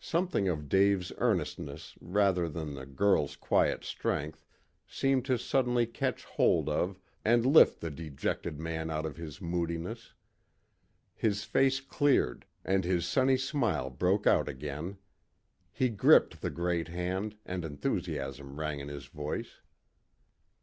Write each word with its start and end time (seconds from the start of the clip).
Something 0.00 0.48
of 0.48 0.70
Dave's 0.70 1.12
earnestness 1.18 1.94
rather 2.00 2.48
than 2.48 2.72
the 2.72 2.86
girl's 2.86 3.36
quiet 3.36 3.84
strength 3.84 4.46
seemed 4.86 5.26
to 5.26 5.36
suddenly 5.36 5.84
catch 5.84 6.24
hold 6.24 6.70
of 6.70 6.98
and 7.22 7.44
lift 7.44 7.82
the 7.82 7.90
dejected 7.90 8.58
man 8.58 8.88
out 8.88 9.04
of 9.04 9.18
his 9.18 9.42
moodiness. 9.42 10.14
His 11.14 11.44
face 11.44 11.80
cleared 11.82 12.46
and 12.64 12.82
his 12.82 13.04
sunny 13.06 13.36
smile 13.36 13.90
broke 13.90 14.26
out 14.26 14.48
again. 14.48 14.96
He 15.70 15.90
gripped 15.90 16.40
the 16.40 16.48
great 16.48 16.88
hand, 16.88 17.36
and 17.44 17.62
enthusiasm 17.62 18.58
rang 18.58 18.80
in 18.80 18.88
his 18.88 19.04
voice. 19.04 19.60